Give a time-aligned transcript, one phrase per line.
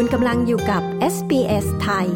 [0.00, 0.82] คุณกำลังอยู่กับ
[1.14, 2.06] SBS ไทย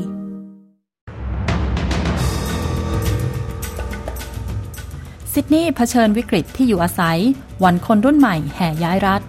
[5.33, 7.19] ซิดนีย์เผชิญวิกฤตที่อยู่อาศัย
[7.65, 9.23] วันคนรุ่นใหม่แห่ย้ายรัฐ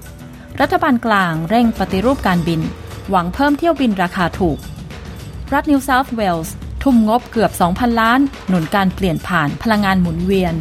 [0.62, 2.62] รัฐบาลกลางเร่งปฏิรูปการบิน
[3.10, 4.58] หวังเพิ่มเที่ยวบินราคาถูก
[5.54, 10.54] รัฐนิวเซาท์เวลส์ทุ่มงบเกือบ 2,000 ล้าน หนุนการเปลี่ยนผ่านพลังงานหมุนเวียน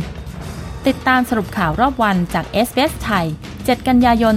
[0.86, 4.34] ติดตามสรุปข่าวรอบวันจาก s อ s ไทย 7 กันยายน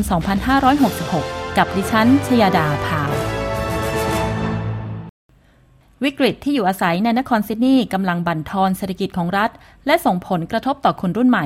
[0.77, 3.04] 2566 กับดิฉันชยาดาพา
[6.05, 9.51] วิกฤตที่อยู่อาศัยในนครซิดนีย์กำลังบั่นทอนเศรษฐกิจของรัฐ
[9.85, 11.45] และส่งผลกระทบต่อคนรุ่นใหม่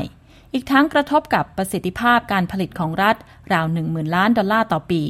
[0.53, 3.15] อีกทั้งกระทบกับประสิทธิภาพการผลิตของรัฐ
[3.53, 5.03] ราว 10,000 ล้านดอลลาร์ต่อปี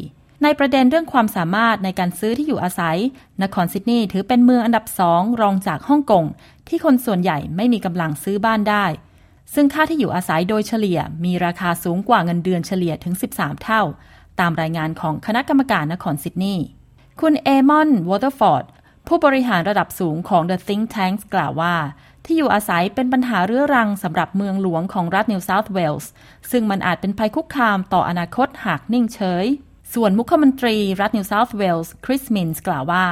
[0.44, 2.98] ในประเด็นเรื่องความสามารถในการซื้อที่อยู่อาศัย
[3.44, 6.26] นครซิดนีย์ถือเป็นเมืองอันดับสองรองจากฮ่องกง
[6.68, 8.86] ที่คนส่วนใหญ่ไม่มีกำลังซื้อบ้านได้
[9.54, 13.82] ซึ่งค่าที่อยู่อาศัยโดยเฉลี่ยมีราคาสูงกว่าเงินเดือนเฉลี่ยถึง 13 เท่า
[14.40, 16.66] ตามรายงานของคณะกรรมการนครซิดนีย์
[17.22, 18.66] คุณเอมอนวอเตอร์ฟอร์ด
[19.12, 21.76] ผู้บริหารระดับสูงของ The Think Tanks กล่าวว่า
[22.26, 26.12] ที่อยู่อาศัยเป็นปัญหาเรื้อรังสำหรับเมืองหลวงของรัฐนิวเซาท์เวลส์
[26.52, 29.46] ซึ่งมันอาจเป็นภัยคุกคามต่ออนาคตหากนิ่งเฉย
[29.94, 33.06] ส่วนมุขมนตรีรัฐนิวเซาท์เวลส์คริสมินส์กล่าวว่า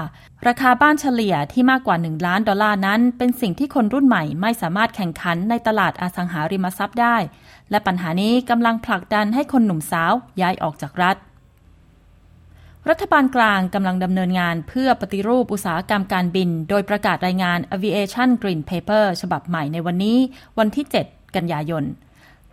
[0.47, 7.17] ราคาบ้านเฉลี่ยที่มากกว่า 1 ล้านดอลลาร์นั้น เป็นสิ่งที่คนรุ่นใหม่ไม่สามารถแข่งขันในตลาดอสังหาริมทรัพย์ได้
[7.69, 11.17] และปัญหานี้กำลังผลักดันให้คนหนุ่มสาวย้ายออกจากรัฐ
[12.89, 20.17] รัฐบาลกลางกำลังดำเนินงานเพื่อปฏิรูปอุตสาหกรรมการบิน โดยประกาศรายงาน Aviation Green Paper ฉบับใหม่ในวันนี้
[20.59, 21.83] วันที่ 7 กันยายน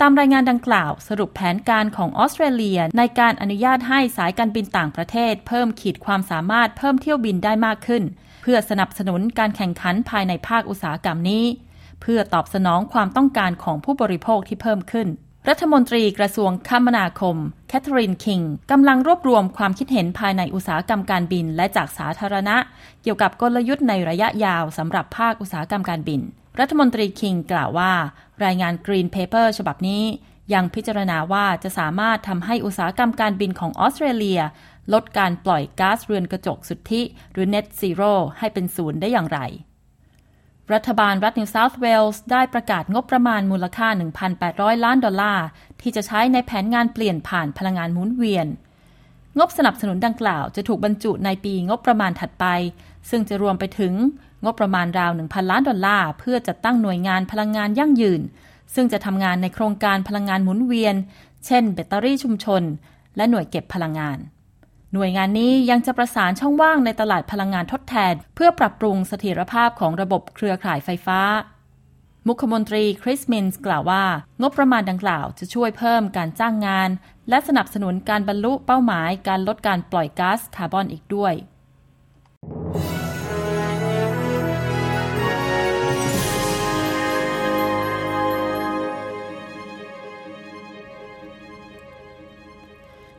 [0.00, 8.02] ตามรายงานดังกล่าว สรุปแผนการของออสเตรเลีย ในการอนุญาตให้สายการบินต่างประเทศ เพิ่มขีดความสามารถเพิ่มเที่ยวบินได้มากขึ้น
[8.42, 11.44] เพื่อสนับสนุนการแข่งขันภายในภาคอุตสาหกรรมนี้
[12.02, 15.08] เพื่อตอบสนองความต้องการของผู้บริโภคที่เพิ่มขึ้น
[15.50, 17.36] รัฐมนตรีกระทรวงคมนาคม
[17.68, 22.56] แคทเธอรีนคิงกำลังรวบรวมความคิดเห็นภายในอุตสาหกรรมการบินและจากสาธารณะ
[23.02, 26.20] เกี่ยวกับกลยุทธ์ในระยะยาวสำหรับภาคอุตสาหกรรมการบิน
[26.60, 27.92] รัฐมนตรีคิงกล่าวว่า
[28.44, 30.02] รายงาน Green Paper ฉบับนี้
[30.54, 34.40] ยังพิจารณาว่าจะสามารถทำให้อุตสาหกรรมการบินของออสเตรเลีย
[34.92, 37.02] ลดการปล่อยก๊าซเรือนกระจกสุทธิ
[37.32, 39.40] หรือ Net Zero ให้เป็นศูนย์ได้อย่างไร
[40.72, 43.88] รัฐบาลรัฐนิวเซาท์เวลส์ได้ประกาศงบประมาณมูลค่า
[44.36, 45.46] 1,800 ล้านดอลลาร์
[45.80, 48.46] ที่จะใช้ในแผนงานเปลี่ยนผ่านพลังงานหมุนเวียน
[49.38, 52.44] งบสนับสนุนดังกล่าวจะถูกบรรจุในปีงบประมาณถัดไป
[53.10, 53.92] ซึ่งจะรวมไปถึง
[54.44, 58.20] งบประมาณราว 1,000 ล้านดอลลาร์ เพื่อจัดตั้งหน่วยงานพลังงานยั่งยืน
[58.74, 60.94] ซึ่งจะทำงานในโครงการพลังงานหมุนเวียน
[61.46, 62.62] เช่น แบตเตอรี่ชุมชน
[63.16, 64.18] และหน่วยเก็บพลังงาน
[64.96, 71.20] หน่วยงานนี้ยังจะประสานช่องว่างในตลาดพลังงานทดแทน เพื่อปรับปรุงเสถียรภาพของระบบเครือข่ายไฟฟ้า
[72.26, 74.04] มุขมนตรีคริสมินส์กล่าวว่า
[74.42, 76.90] งบประมาณดังกล่าวจะช่วยเพิ่มการจ้างงาน
[77.28, 81.34] และสนับสนุนการบรรลุเป้าหมายการลดการปล่อยก๊าซคาร์บอนอีกด้วย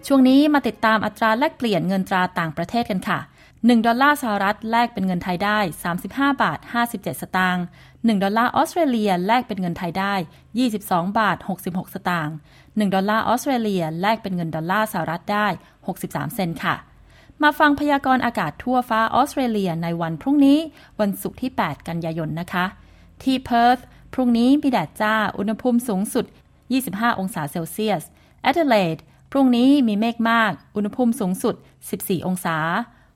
[0.07, 3.19] ช่วงนี้มาติดตามอัตราแลกเปลี่ยนเงินตราต่างประเทศกันค่ะ
[3.53, 5.59] 1 ดอลลาร์สหรัฐแลกเป็นเงินไทยได้
[5.99, 10.13] 35 บาท 57 สตางค์ 1 ดอลลาร์ออสเตรเลียแลกเป็นเงินไทยได้
[10.65, 15.47] 22 บาท 66 สตางค์ 1 ดอลลาร์ออสเตรเลียแลกเป็นเงินดอลลาร์สหรัฐได้
[15.91, 16.75] 63 เซนต์ค่ะ
[17.43, 20.59] มาฟังพยากรณ์อากาศทั่วฟ้าออสเตรเลียในวันพรุ่งนี้
[20.99, 22.65] วันศุกร์ที่ 8 กันยายนนะคะ
[23.23, 23.77] ที่เพิร์ธ
[24.13, 26.25] พรุ่งนี้มีแดดจ้า อุณหภูมิสูงสุด
[26.71, 28.03] 25 องศาเซลเซียส
[28.41, 28.97] แอดิเลด พ
[29.35, 31.55] รุ่งนี้มีเมฆมาก อุณหภูมิสูงสุด
[31.91, 32.57] 14 องศา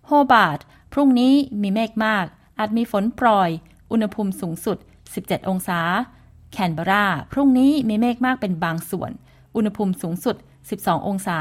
[0.05, 0.59] โฮบาร์ต
[0.93, 2.25] พรุ่งนี้มีเมฆมาก
[2.59, 3.49] อาจมีฝนโปรย
[3.91, 4.77] อุณหภูมิสูงสุด
[5.13, 5.79] 17 องศา
[6.51, 9.11] แคนเบรา พรุ่งนี้มีเมฆมากเป็นบางส่วน
[9.55, 10.35] อุณหภูมิสูงสุด
[10.71, 11.39] 12 องศา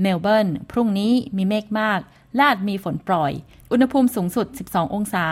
[0.00, 2.00] เมลเบิร์น พรุ่งนี้มีเมฆมาก
[2.40, 3.32] อาจมีฝนโปรย
[3.72, 5.26] อุณหภูมิสูงสุด 12 องศา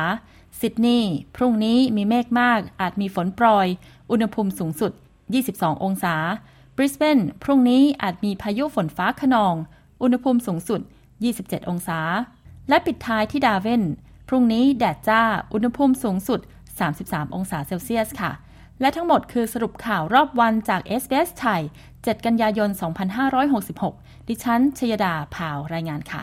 [0.60, 3.66] ซิดนีย์ พรุ่งนี้มีเมฆมาก อาจมีฝนโปรย
[4.10, 4.92] อุณหภูมิสูงสุด
[5.38, 6.16] 22 องศา
[6.77, 9.54] บริสเบนพรุ่งนี้อาจมีพายุฝนฟ้าขนอง
[10.03, 10.80] อุณหภูมิสูงสุด
[11.24, 12.01] 27 องศา
[12.69, 13.83] และปิดท้ายที่ดาเวน
[14.28, 15.22] พรุ่งนี้แดดจ้า
[15.53, 16.41] อุณหภูมิสูงสุด
[16.89, 18.33] 33 องศาเซลเซียสค่ะ
[18.80, 22.71] และทั้งหมดคือสรุปข่าวรอบวันจาก s อ s ไทย 7 กันยายน
[23.89, 26.22] 2566 ดิฉัน ชยดาพาวรายงานค่ะ